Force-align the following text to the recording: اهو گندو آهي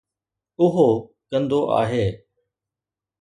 اهو 0.61 0.87
گندو 1.29 1.59
آهي 1.79 2.05